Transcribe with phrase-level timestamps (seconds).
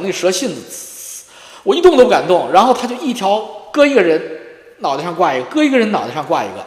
[0.00, 1.24] 那蛇信子，
[1.62, 2.50] 我一动都不敢动。
[2.52, 3.38] 然后他就一条
[3.72, 4.20] 搁一个人
[4.78, 6.64] 脑袋上挂一个，搁一个人脑袋上挂一个。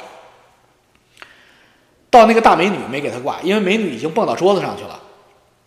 [2.10, 5.00] 到那个大美女没给他挂，因为美女已经蹦到桌子上去了。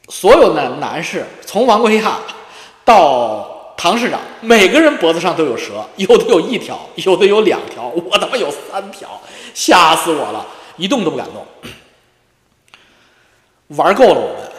[0.09, 2.19] 所有的男士，从王贵亚
[2.85, 9.21] 到唐市长，每个人脖子上都有蛇，有的有一条，有的有两条，我他妈有三条，
[9.55, 10.45] 吓死我了，
[10.77, 11.47] 一动都不敢动。
[13.69, 14.52] 玩够了我们，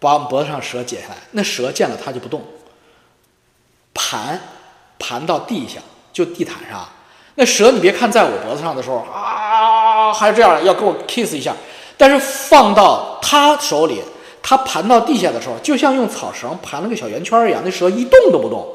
[0.00, 2.42] 把我们脖子上蛇解下来，那蛇见了他就不动，
[3.94, 4.40] 盘
[4.98, 5.80] 盘到地下，
[6.12, 6.88] 就地毯上。
[7.34, 11.54] 那蛇你别看在我脖子上的时候啊，还是这样要给我 kiss 一下，
[11.96, 14.02] 但是放到他手里，
[14.42, 18.66] 他盘到地下的时候，就像用草绳盘了个小圆圈一样，那蛇一动都不动。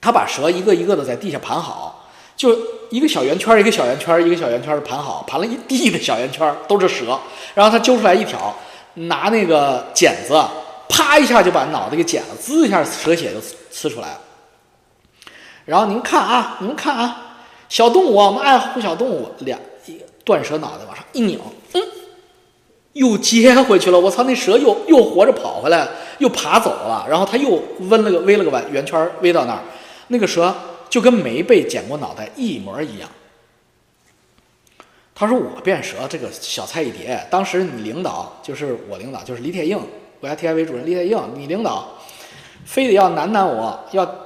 [0.00, 2.56] 他把蛇一个一个的在地下盘好，就
[2.90, 7.18] 一个小圆圈一个小圆圈一个小圆圈的盘好，盘了一地的小圆圈都是蛇。
[7.54, 8.54] 然后他揪出来一条，
[8.94, 10.34] 拿那个剪子，
[10.88, 13.40] 啪一下就把脑袋给剪了，滋一下蛇血就
[13.72, 14.20] 呲出来了。
[15.64, 17.28] 然后您看啊，您看啊。
[17.68, 19.30] 小动物，我们爱护小动物。
[19.38, 21.40] 两一断蛇脑袋往上一拧，
[21.72, 21.82] 嗯，
[22.92, 23.98] 又接回去了。
[23.98, 25.88] 我操，那蛇又又活着跑回来，
[26.18, 27.06] 又爬走了。
[27.08, 29.60] 然后他又温了个围了个圆圆圈，围到那儿。
[30.08, 30.54] 那个蛇
[30.90, 33.08] 就跟没被剪过脑袋一模一样。
[35.14, 37.26] 他说：“我变蛇，这个小菜一碟。
[37.30, 39.80] 当时你领导就是我领导，就是李铁映，
[40.20, 41.98] 国家 T I V 主任李铁映，你领导
[42.64, 44.18] 非得要难难我，要。”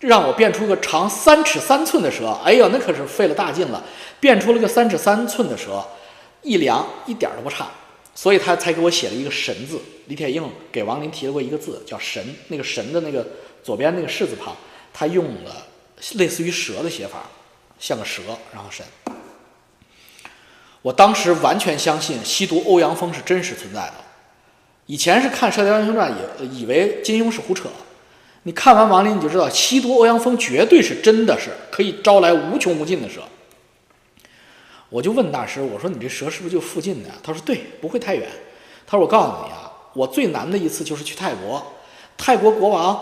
[0.00, 3.82] 让我变出个长三尺三寸的蛇，哎呦，那可是费了大劲了，
[4.20, 5.84] 变出了个三尺三寸的蛇，
[6.42, 7.66] 一量一点都不差，
[8.14, 9.80] 所以他才给我写了一个“神”字。
[10.06, 13.26] 李铁映给王林提了过一个字叫“神”，那个“神”的那个
[13.64, 14.56] 左边那个“士”字旁，
[14.94, 15.66] 他用了
[16.14, 17.24] 类似于蛇的写法，
[17.80, 18.86] 像个蛇，然后“神”。
[20.82, 23.94] 我当时完全相信吸毒欧阳锋是真实存在的，
[24.86, 27.68] 以前是看《射雕英雄传》也以为金庸是胡扯。
[28.44, 33.20] 你看完王林，你就知道吸毒欧阳锋绝对是真的是可以招来无穷无尽的蛇。
[34.88, 37.10] 我就问大师，我说你这蛇是不是就附近的？
[37.22, 38.26] 他说对，不会太远。
[38.86, 41.62] 他说我告诉你啊，我最难的一次就是去泰国，
[42.16, 42.98] 泰国国王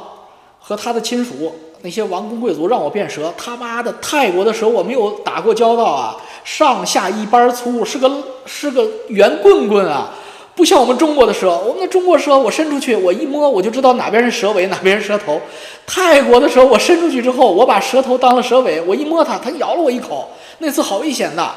[0.68, 8.10] 和他的亲属那些王公贵族让我变蛇，他妈的泰国的蛇我没有打过交道啊，上下一般粗，是个
[8.46, 10.10] 是个圆棍棍啊。
[10.56, 15.40] 不像我们中国的蛇，我们的中国蛇，我伸出去，我一摸我就知道哪边是蛇尾，哪边是蛇头。
[15.86, 21.48] 泰国的蛇，我伸出去之后，我把蛇头当了蛇尾，我一摸它，它咬了我一口，那次好危险的。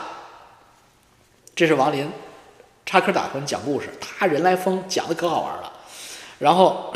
[1.55, 2.07] 这是王林
[2.85, 5.71] 插科打诨讲故事，他人来疯讲的可好玩了。
[6.37, 6.93] 然后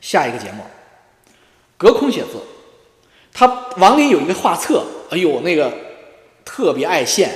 [0.00, 0.62] 下一个节目，
[1.76, 2.40] 隔空写字，
[3.32, 3.46] 他
[3.76, 5.72] 王林有一个画册，哎呦那个
[6.44, 7.30] 特别爱现。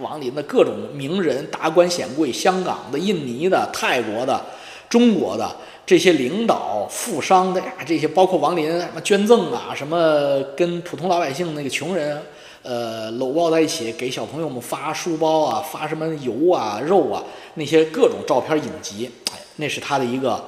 [0.00, 4.44] 王林的各种名人、达官显贵，香港的、印尼的、泰国的、
[4.88, 5.48] 中国的
[5.86, 12.20] 这些领导、富商的呀，这些包括王林什么捐赠啊，什么跟普通老百姓那个穷人，
[12.62, 17.22] 呃，搂抱在一起给小朋友们发书包啊，发什么油啊、肉啊，
[17.54, 20.44] 那些各种照片影集，哎，那是他的一个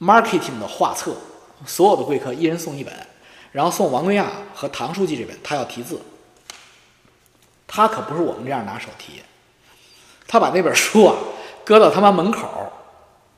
[0.00, 1.14] marketing 的画册，
[1.66, 2.92] 所有的贵客一人送一本，
[3.52, 6.00] 然后送王贵亚和唐书记这本，他要题字。
[7.66, 9.22] 他可不是我们这样拿手提，
[10.26, 11.14] 他把那本书啊
[11.64, 12.72] 搁到他妈门口，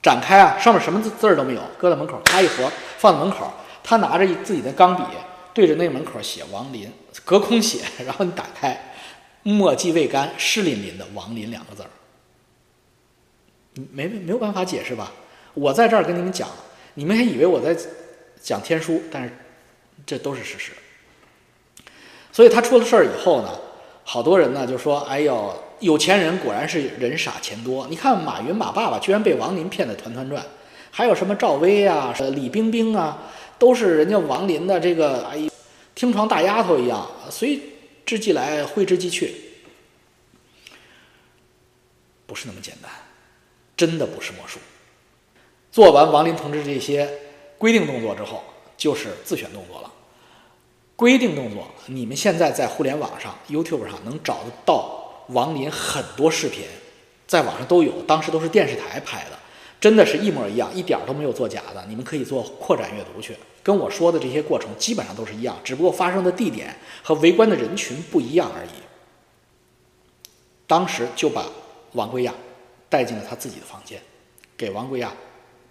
[0.01, 3.53] 展开啊，上面什么字字儿都没有，搁在门口，他一合放在门口，
[3.85, 5.03] 他拿着自己的钢笔
[5.53, 6.91] 对着那门口写王林，
[7.27, 8.95] 隔空写， 然后你打开，
[9.43, 11.91] 墨迹未干，湿淋淋的王林两个字儿，
[13.93, 15.13] 没没有办法解释吧？
[15.55, 16.49] 我在这儿跟你们讲，
[16.95, 17.77] 你们还以为我在
[18.41, 19.33] 讲天书，但是
[20.07, 20.73] 这都是事实。
[22.33, 23.51] 所以他出了事儿以后呢？
[24.05, 27.87] 好多人呢就说：“哎呦，有钱人果然是人傻钱多。
[27.87, 30.45] 你看马云马爸爸居然被王林骗得团团转，
[30.91, 33.31] 还有什么赵薇啊、李冰冰啊，
[33.61, 35.49] 都是人家王林的这个哎，
[35.95, 37.61] 听床大丫头一样，随
[38.05, 39.33] 之即来，挥之即去。
[42.27, 42.91] 不是那么简单，
[43.77, 44.59] 真的不是魔术。
[45.73, 47.11] 做完王林同志这些
[47.59, 48.45] 规定动作之后，
[48.77, 49.91] 就是自选动作了。”
[50.95, 56.65] 规定动作，你们现在在互联网上、YouTube 上能找得到王林很多视频，
[57.27, 59.37] 在网上都有，当时都是电视台拍的，
[59.81, 61.85] 真的是一模一样，一点都没有作假的。
[61.89, 63.35] 你们可以做扩展阅读去，
[63.65, 68.71] 跟我说的这些过程基本上都是一样，只不过发生的地点和围观的人群不一样而已。
[70.69, 71.47] 当时就把
[71.93, 72.33] 王贵亚
[72.89, 74.01] 带进了他自己的房间，
[74.57, 75.13] 给王贵亚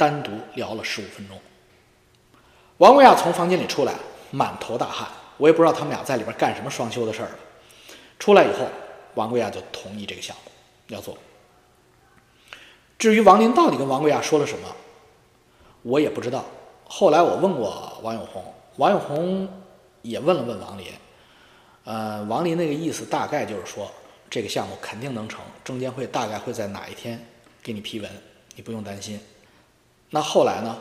[0.02, 1.38] 单独聊了十五分钟。
[2.80, 3.94] 王贵亚从房间里出来，
[4.32, 5.08] 满头大汗。
[5.38, 7.36] 我也不知道他们俩在里边干什么双休的事儿了。
[8.18, 8.68] 出来以后，
[9.14, 10.52] 王贵亚就同意这个项目
[10.88, 11.16] 要做。
[12.98, 14.76] 至于王林到底跟王贵亚说了什么，
[15.84, 16.46] 我也不知道。
[16.86, 18.44] 后来我问过王永红，
[18.78, 19.48] 王永红
[20.02, 20.88] 也问了问王林，
[21.84, 23.92] 呃，王林那个意思大概就是说，
[24.32, 27.24] 这个项目肯定能成，证监会大概会在哪一天
[27.62, 28.10] 给你批文，
[28.56, 29.20] 你不用担心。
[30.12, 30.78] 那后来呢？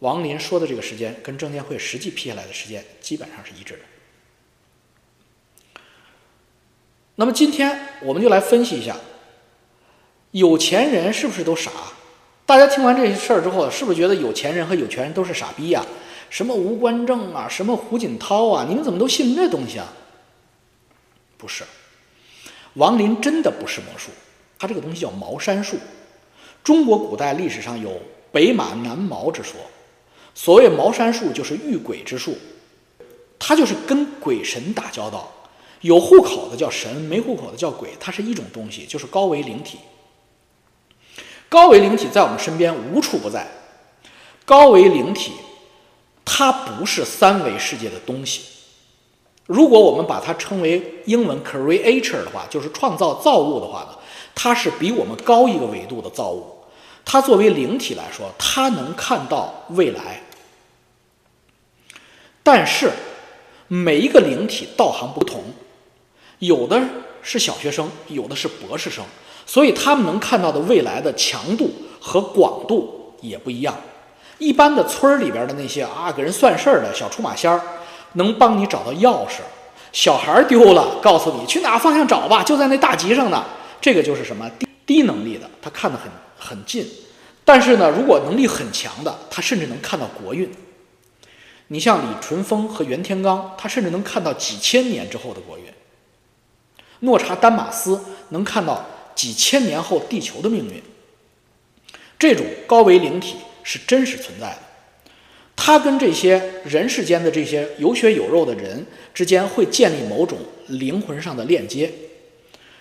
[0.00, 3.80] 王林说的这个时间跟证监会实际批下来的时间基本上是一致的。
[7.14, 8.94] 那么今天我们就来分析一下，
[10.32, 11.70] 有钱人是不是都傻？
[12.44, 15.82] 大家听完这些事儿之后，是不是觉得有钱人和有权人都是傻逼呀？
[16.28, 19.90] 什么吴官正啊，什么胡锦涛啊，你们怎么都信这东西啊？
[21.38, 21.64] 不是，
[22.74, 24.10] 王林真的不是魔术，
[24.58, 25.78] 他这个东西叫茅山术。
[26.62, 27.98] 中国古代历史上有
[28.32, 29.54] 北马南毛之说。
[30.34, 32.36] 所谓茅山术，就是遇鬼之术，
[33.38, 35.32] 它就是跟鬼神打交道。
[35.80, 39.78] 有户口的叫神，没户口的叫鬼，它是一种东西，就是高维灵体。
[41.48, 43.46] 高维灵体在我们身边无处不在。
[44.44, 45.32] 高维灵体，
[46.24, 48.42] 它不是三维世界的东西。
[49.46, 53.96] 如果我们把它称为英文 creator 的话，就是创造造物的话呢，
[54.34, 56.55] 它是比我们高一个维度的造物。
[57.08, 60.20] 它作为灵体来说，它能看到未来。
[62.42, 62.90] 但是，
[63.68, 65.42] 每一个灵体道行不同，
[66.40, 66.82] 有的
[67.22, 69.04] 是小学生，有的是博士生，
[69.46, 71.70] 所以他们能看到的未来的强度
[72.00, 73.74] 和广度也不一样。
[74.38, 77.60] 一般的村里边的那些啊，给人算事儿的小出马仙儿，
[78.14, 79.40] 能帮你找到钥匙；
[79.92, 83.44] 小孩丢了，告诉你去哪方向找吧，就在那大集上呢。
[83.80, 86.86] 这个就是什么低低能力的，他看得很很近。
[87.44, 90.50] 但是呢，如果能力很强的，他甚至能看到国运。
[91.68, 95.66] 你像李淳风和袁天罡，他甚至能看到几千年之后的国运；
[97.00, 98.84] 诺查丹马斯能看到
[99.14, 100.82] 几千年后地球的命运。
[102.18, 104.58] 这种高维灵体是真实存在的，
[105.54, 110.38] 他跟这些人世间的这些有血有肉的人之间会建立某种
[110.68, 111.92] 灵魂上的链接。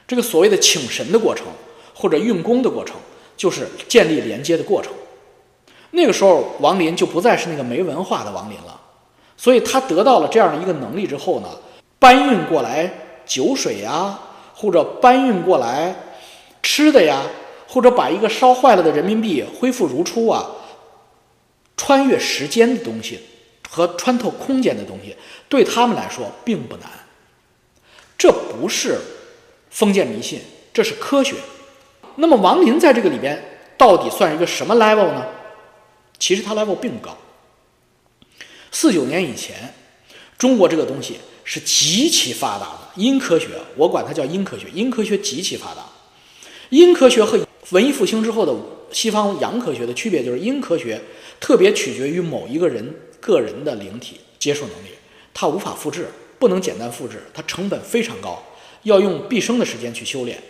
[0.07, 1.48] 这个所谓的请神的过程，
[1.94, 2.96] 或者运功的过程，
[3.36, 4.92] 就是建立连接的过程。
[5.92, 8.80] 那个时候，王林就不再是那个没文化的王林了，
[9.38, 11.48] 所以他得到了这样的一个能力之后呢，
[11.98, 12.92] 搬运过来
[13.26, 14.20] 酒水呀，
[14.54, 15.96] 或者搬运过来
[16.62, 17.24] 吃的呀，
[17.68, 20.46] 或者把一个烧坏了的人民币恢复如初啊，
[21.78, 23.20] 穿越时间的东西
[23.70, 25.16] 和穿透空间的东西，
[25.48, 26.90] 对他们来说并不难。
[28.18, 29.00] 这不是
[29.70, 30.42] 封建迷信，
[30.74, 31.36] 这是科学。
[32.16, 35.26] 那么王林在这个里边到底算一个什么 level 呢？
[36.18, 37.18] 其实它 level 并不高。
[38.72, 39.74] 四九年以前，
[40.38, 45.86] 中国这个东西是极其发达的，阴科学，我管它叫阴科学，阴科学极其发达。
[46.70, 47.40] 阴科学和
[47.72, 48.54] 文艺复兴之后的
[48.92, 51.02] 西方阳科学的区别就是，阴科学
[51.40, 54.90] 特别取决于某一个人个人的灵体接受能力，
[55.34, 56.08] 它无法复制，
[56.40, 58.42] 不能简单复制，它成本非常高，
[58.84, 60.42] 要用毕生的时间去修炼。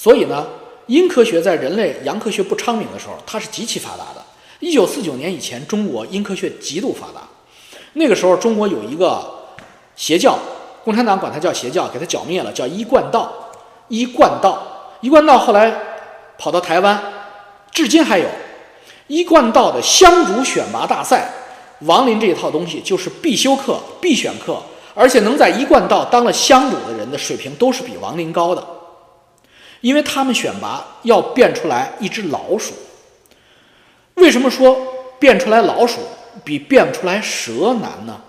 [0.00, 0.46] 所以呢。
[0.86, 4.20] 阴科学在人类阳科学不昌明的时候，它是极其发达的。
[4.58, 7.22] 一九四九年以前，中国阴科学极度发达。
[7.92, 9.22] 那个时候，中国有一个
[9.94, 10.36] 邪教，
[10.82, 13.32] 共产党管它叫邪教，给它剿灭了，叫一贯道。
[13.86, 14.60] 一贯道，
[15.00, 15.72] 一贯道后来
[16.36, 17.00] 跑到台湾，
[17.70, 18.26] 至今还有。
[19.06, 21.30] 一贯道的香烛选拔大赛，
[21.82, 24.60] 王林这一套东西就是必修课、必选课，
[24.92, 28.66] 而且能在一贯道当了香主的人的水平都是比王林高的。
[29.80, 32.74] 因为他们选拔要变出来一只老鼠，
[34.14, 34.78] 为什么说
[35.18, 36.00] 变出来老鼠
[36.44, 38.20] 比变出来蛇难呢？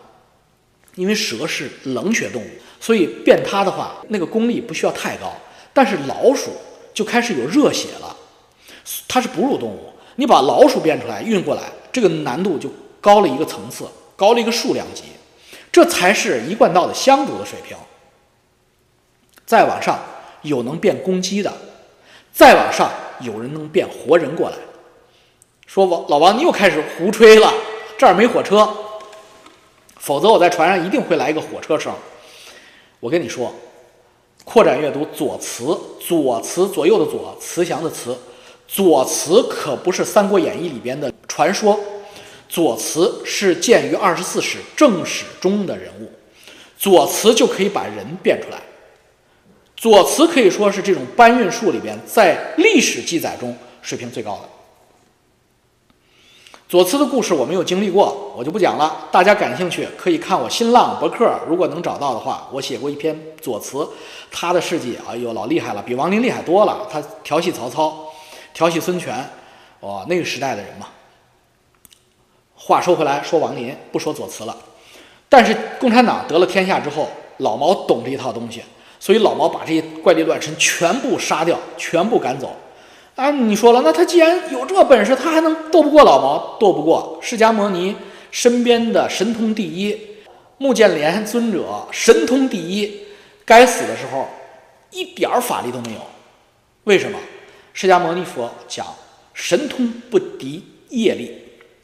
[0.96, 5.34] 因为蛇是冷血动物，所以变它的话，那个功力不需要太高。
[5.74, 6.52] 但是老鼠
[6.94, 8.16] 就开始有热血了，
[9.08, 15.04] 它是哺乳动物，你把老鼠变出来运过来，这个难度就高了一个层次，高了一个数量级，
[15.72, 17.78] 这才是一贯道的香烛的水平。
[19.46, 20.00] 再往上。
[20.42, 21.52] 有能变公鸡的，
[22.32, 24.56] 再往上有人能变活人过来。
[25.66, 27.54] 说王老王，你又开始胡吹了，
[27.98, 28.70] 这儿没火车，
[29.98, 31.94] 否则我在船上一定会来一个火车声。
[33.00, 33.54] 我跟你说，
[34.44, 38.18] 扩展阅读左慈，左慈左右的左，慈祥的慈，
[38.68, 41.80] 左慈可不是《三国演义》里边的传说，
[42.50, 46.12] 左慈是建于二十四史正史中的人物，
[46.78, 48.58] 左慈就可以把人变出来。
[49.82, 54.42] 左慈可以说是这种搬运术里边在历史记载中水平最高的。
[56.70, 59.08] 左慈的故事我没有经历过，我就不讲了。
[59.12, 63.90] 大家感兴趣可以看我新浪博客，如果能找到的话，我写过一篇左慈，
[64.30, 66.88] 他的事迹，哎呦老厉害了，比王林厉害多了。
[66.88, 68.06] 他调戏曹操，
[68.54, 69.28] 调戏孙权，
[69.80, 70.90] 哦，那个时代的人嘛。
[72.54, 74.56] 话说回来，说王林，不说左慈了。
[75.28, 78.62] 但是共产党得了天下之后，老毛懂这一套东西，
[79.02, 82.56] 所以老毛把这些怪力乱神全部杀掉，全部赶走。
[83.16, 86.58] 啊，你说了，那他既然有这本事，他还能斗不过老毛？
[86.60, 87.96] 斗不过释迦牟尼
[88.30, 90.00] 身边的神通第一
[90.60, 93.02] 目犍连尊者，神通第一，
[93.44, 94.28] 该死的时候
[94.92, 96.02] 一点法力都没有。
[96.84, 97.18] 为什么？
[97.74, 98.86] 释迦牟尼佛讲
[99.34, 101.36] 神通不敌业力。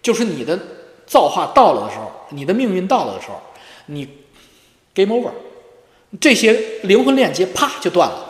[0.03, 0.57] 就是你的
[1.05, 3.41] 造化到了的时候，你的命运到了的时候，
[3.87, 4.07] 你
[4.93, 5.31] game over，
[6.19, 8.25] 这些灵魂链接啪就断了。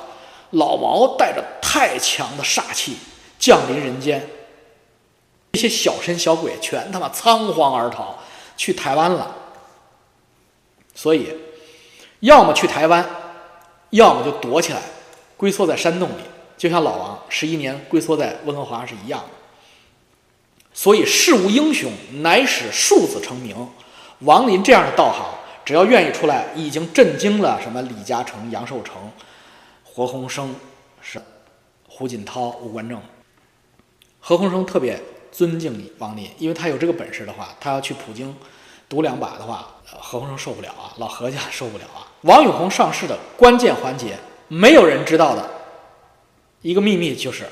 [0.51, 2.97] 老毛带着太强的煞气
[3.37, 4.27] 降临人间，
[5.51, 8.17] 这些小神小鬼全他妈仓皇而逃
[8.55, 9.35] 去台湾了。
[10.95, 11.35] 所以，
[12.21, 13.07] 要么去台湾，
[13.91, 14.81] 要么就躲起来，
[15.35, 16.21] 龟缩在山洞里，
[16.57, 19.29] 就像老王十一年龟缩在温哥华是一样的。
[20.73, 21.91] 所以，事无英雄，
[22.21, 23.69] 乃使庶子成名。
[24.21, 25.36] 王林这样的道行，
[25.67, 28.95] 只要愿意出来，已经震惊了什么李嘉诚、杨受成、
[29.83, 30.47] 何鸿燊，
[31.01, 31.21] 是
[31.89, 32.97] 胡锦涛、吴冠正。
[34.21, 34.97] 何鸿燊特别
[35.29, 38.33] 尊敬你王林，因为他有这个本事的话，他要去普京
[38.87, 42.07] 赌两把的话，何鸿燊受不了啊，老何家受不了啊。
[42.21, 45.49] 王永红上市的关键环节，没有人知道的
[46.61, 47.45] 一个秘密就是。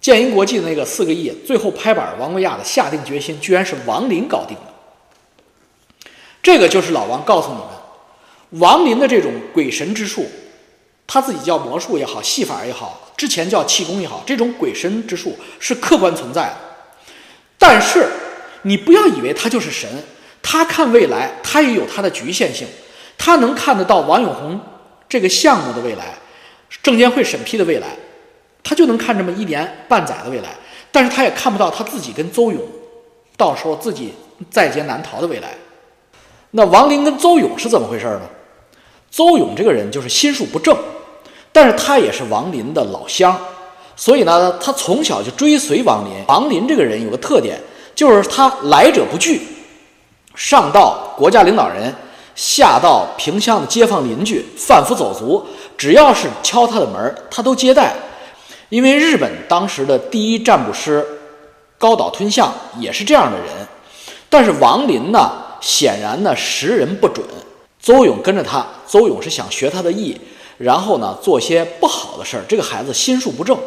[0.00, 4.67] 建银国际的那个四个亿，最后拍板，王维亚的下定决心，居然是王林搞定的。
[6.42, 10.26] 这个就是老王告诉你们，王林的这种鬼神之术，
[11.06, 16.56] 他自己叫魔术也好，戏法也好，之前叫气功也好，这种鬼神之术是客观存在的。
[17.58, 18.08] 但是
[18.62, 19.90] 你不要以为他就是神，
[20.42, 22.66] 他看未来，他也有他的局限性，
[23.18, 24.58] 他能看得到王永红
[25.08, 26.14] 这个项目的未来，
[26.82, 27.88] 证监会审批的未来。
[28.62, 30.48] 他就能看这么一年半载的未来，
[30.92, 32.60] 但是他也看不到他自己跟邹勇，
[33.36, 34.12] 到时候自己
[34.50, 35.54] 在劫难逃的未来。
[36.50, 38.22] 那王林跟邹勇是怎么回事呢？
[39.10, 40.76] 邹勇这个人就是心术不正，
[41.52, 43.38] 但是他也是王林的老乡，
[43.96, 46.12] 所以呢，他从小就追随王林。
[46.26, 47.58] 王林这个人有个特点，
[47.94, 49.40] 就是他来者不拒，
[50.34, 51.94] 上到国家领导人，
[52.34, 55.44] 下到萍乡的街坊邻居、贩夫走卒，
[55.76, 57.94] 只要是敲他的门，他都接待。
[58.68, 61.02] 因为日本当时的第一占卜师
[61.78, 63.46] 高岛吞象也是这样的人，
[64.28, 67.26] 但是王林呢，显然呢识人不准。
[67.80, 70.20] 邹勇跟着他，邹勇是想学他的艺，
[70.58, 72.44] 然后呢做些不好的事儿。
[72.48, 73.58] 这个孩子心术不正，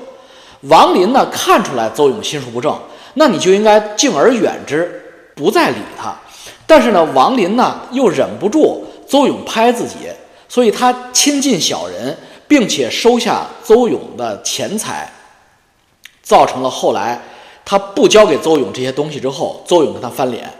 [0.61, 2.77] 王林呢看出来邹勇心术不正，
[3.15, 5.01] 那你就应该敬而远之，
[5.35, 6.13] 不再理他。
[6.67, 9.95] 但是呢，王林呢又忍不住邹勇拍自己，
[10.47, 12.17] 所以他亲近小人。
[12.51, 15.09] 并且收下邹勇的钱财，
[16.21, 17.17] 造成了后来
[17.63, 20.51] 他不交给邹勇这些东西之后，邹勇跟他翻脸。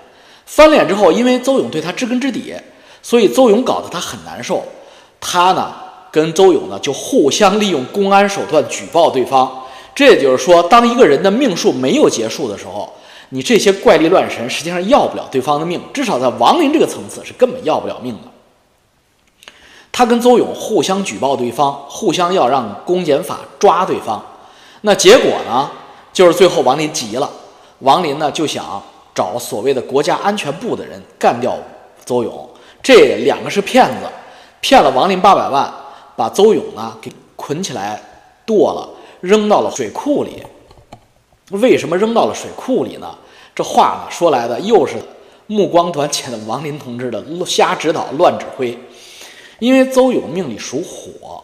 [0.52, 2.54] 翻脸之后，因为邹勇对他知根知底，
[3.02, 4.62] 所以邹勇搞得他很难受。
[5.22, 5.74] 他呢，
[6.12, 9.50] 跟邹勇呢就互相利用公安手段举报对方。
[9.96, 12.92] 这也就是说，当一个人的命数没有结束的时候，
[13.30, 19.50] 你这些怪力乱神实际上要不了对方的命，至少在王林这个层次是根本要不了命的。
[19.90, 24.22] 他跟邹勇互相举报对方，互相要让公检法抓对方。
[24.82, 25.72] 那结果呢？
[26.12, 27.30] 就是最后王林急了，
[27.80, 31.58] 王林呢就想找所谓的国家安全部的人干掉
[32.06, 32.50] 邹勇。
[32.84, 34.08] 这两个是骗子，
[34.60, 35.72] 骗了王林八百万，
[36.16, 38.02] 把邹勇呢给捆起来
[38.46, 38.90] 剁了，
[39.20, 40.44] 扔到了水库里。
[41.52, 43.14] 为什么扔到了水库里呢？
[43.54, 44.96] 这话呢说来的又是
[45.48, 48.78] 目光短浅的王林同志的瞎指导、乱指挥。
[49.60, 51.44] 因为邹勇命里属火，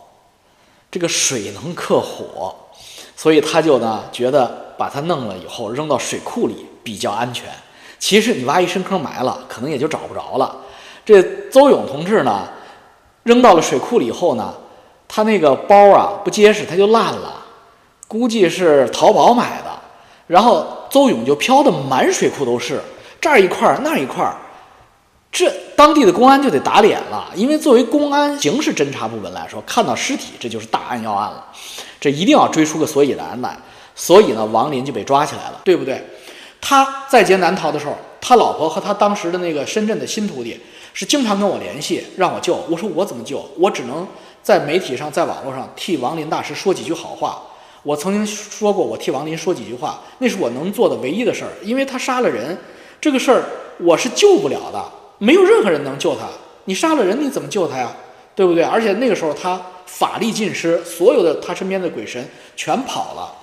[0.90, 2.56] 这个水能克火，
[3.16, 7.50] 所以他就呢觉得把他弄了以后扔到水库里比较安全。
[8.00, 10.56] 其实你挖一深坑埋了，可能也就找不着了。
[11.04, 12.48] 这邹勇同志呢，
[13.24, 14.54] 扔到了水库里以后呢，
[15.06, 17.44] 他那个包啊不结实，他就烂了，
[18.08, 19.70] 估计是淘宝买的。
[20.28, 22.82] 然后邹勇就飘的满水库都是，
[23.20, 24.38] 这儿一块儿那儿一块儿。
[25.30, 31.46] 这当地的公安就得打脸了，因为作为公安刑事侦查部门来说，看到尸体这就是大案要案了，
[32.00, 33.58] 这一定要追出个所以然来。
[33.94, 36.06] 所以呢，王林就被抓起来了，对不对？
[36.60, 40.60] 他在劫难逃的时候，他老婆和他当时的那个深圳的新徒弟
[40.94, 42.56] 是经常跟我联系，让我救。
[42.70, 43.48] 我说我怎么救？
[43.58, 44.08] 我只能
[44.42, 47.42] 在媒体上、在网络上替王林大师说几句好话。
[47.84, 52.58] 我曾经说过，我替王林说几句话，那是我能做的唯一的事儿，因为他杀了人，
[53.00, 53.44] 这个事儿
[53.80, 54.84] 我是救不了的。
[55.20, 56.28] 没有任何人能救他，
[56.66, 57.96] 你杀了人，你怎么救他呀？
[58.36, 58.64] 对不对？
[58.64, 63.34] 而且那个时候他法力尽失，所有的他身边的鬼神全跑了，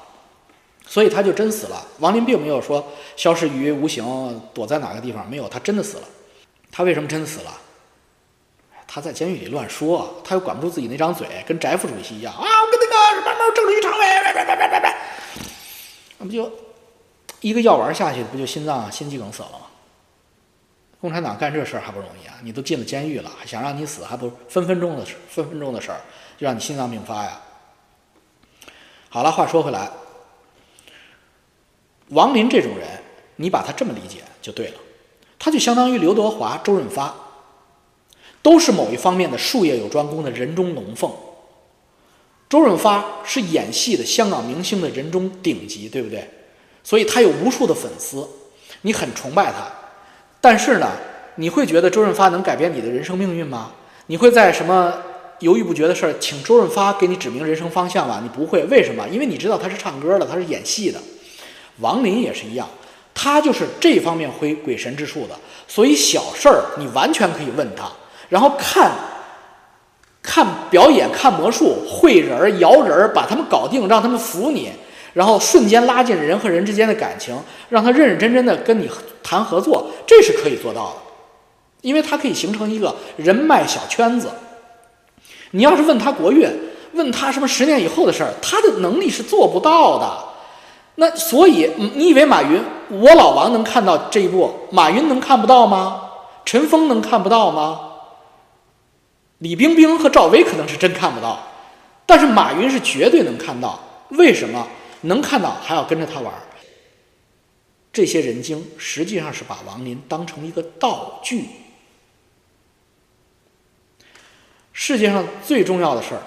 [0.94, 1.84] 所以他就真死了。
[1.98, 2.86] 王林并没有说
[3.16, 6.04] 消失于无形，躲在哪个地方，没有，他真的死了。
[6.70, 7.50] 他为什么真死了？
[8.86, 12.38] 他在监狱里乱说，他又管不住自己那张嘴，跟翟副主席一样啊！
[12.38, 14.94] 我跟那个什么什么政治局常委，别别别别别别，
[16.18, 16.48] 那不就
[17.40, 19.66] 一个药丸下去，不就心脏心肌梗死了吗？
[21.00, 22.34] 共产党干这事儿还不容易啊？
[22.40, 25.98] 你都进了监狱了，想让你死，还不分分钟的事，分分钟的事儿，
[26.38, 27.40] 就让你心脏病发呀？
[29.08, 29.90] 好了，话说回来，
[32.11, 32.87] 王林这种人，
[33.37, 34.75] 你把他这么理解就对了，
[35.38, 37.14] 他就相当于刘德华、周润发。
[38.42, 41.11] 都是某一方面的术业有专攻的人中龙凤。
[42.46, 46.28] 周润发是演戏的香港明星的人中顶级，对不对？
[46.82, 48.28] 所以他有无数的粉丝，
[48.82, 49.66] 你很崇拜他。
[50.42, 50.92] 但是呢，
[51.37, 53.73] 你会觉得周润发能改变你的人生命运吗？
[54.08, 54.92] 你会在什么
[55.38, 58.20] 犹豫不决的事儿，请周润发给你指明人生方向吗？
[58.23, 59.08] 你不会，为什么？
[59.08, 61.00] 因为你知道他是唱歌的，他是演戏的。
[61.81, 62.69] 王林也是一样，
[63.14, 65.35] 他就是这方面会鬼神之术的，
[65.66, 67.90] 所以小事儿你完全可以问他。
[68.28, 68.90] 然后看，
[70.23, 74.73] 看表演，看魔术，会人儿、摇人儿，把他们搞定，让他们服你，
[75.12, 77.38] 然后瞬间拉近人和人之间的感情，
[77.69, 78.90] 让他认认真真的跟你
[79.23, 80.97] 谈合作，这是可以做到的，
[81.83, 84.31] 因为他可以形成一个人脉小圈子。
[85.50, 86.49] 你要是问他国运，
[86.95, 90.34] 问他什么十年以后的事儿，他的能力是做不到的。
[90.96, 96.10] 那所以，你以为马云，我老王能看到这一步，马云能看不到吗？
[96.44, 97.90] 陈峰能看不到吗？
[99.38, 101.38] 李冰冰和赵薇可能是真看不到，
[102.06, 103.80] 但是马云是绝对能看到。
[104.10, 104.68] 为什么
[105.00, 106.32] 能看到还要跟着他玩？
[107.92, 111.46] 这些人精实际上是把王林当成一个道具。
[114.72, 116.22] 世界上最重要的事儿，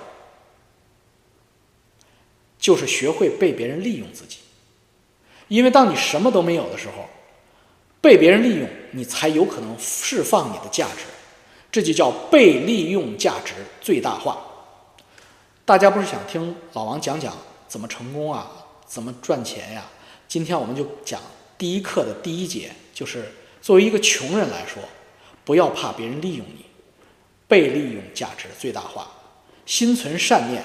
[2.58, 4.40] 就是学会被别人利用自己。
[5.48, 7.08] 因为当你什么都没有的时候，
[8.02, 11.06] 被别人利用，你才有可能释放你的价值。
[11.72, 14.42] 这就叫被利用价值最大化。
[15.66, 17.36] 大家不是想听老王讲讲
[17.68, 18.50] 怎么成功啊，
[18.86, 19.86] 怎么赚钱呀？
[20.28, 21.22] 今天我们就讲
[21.58, 24.82] 第一课的第一节，就是作为一个穷人来说，
[25.44, 26.66] 不要怕别人利用你，
[27.48, 29.08] 被利用价值最大化，
[29.66, 30.64] 心存善念，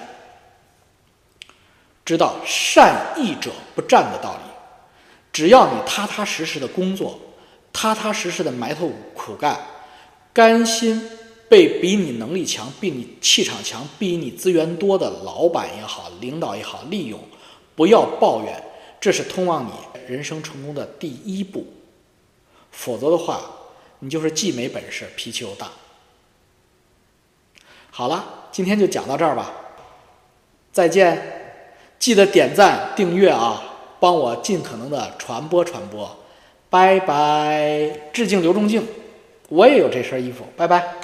[2.04, 4.51] 知道善意者不战的道理。
[5.32, 7.18] 只要你踏踏实实的工作，
[7.72, 9.58] 踏踏实实的埋头苦干。
[10.34, 11.10] 甘心
[11.48, 17.18] 被比你能力强、比你气场强、比你资源多的老板也好、领导也好利用，
[17.74, 18.62] 不要抱怨，
[19.00, 19.72] 这是通往你
[20.06, 21.66] 人生成功的第一步。
[22.70, 23.42] 否则的话，
[23.98, 25.70] 你就是既没本事，脾气又大。
[27.90, 29.52] 好了，今天就讲到这儿吧，
[30.72, 31.60] 再见，
[31.98, 33.62] 记得点赞、订阅啊，
[34.02, 36.10] 帮我尽可能的传播传播，
[36.68, 38.84] 拜拜，致敬刘仲敬。
[39.48, 41.01] 我也有这身衣服，拜拜。